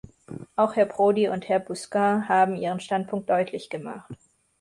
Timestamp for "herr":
0.77-0.87, 1.47-1.59